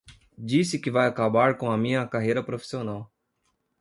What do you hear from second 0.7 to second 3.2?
que vai acabar com a minha carreira profissional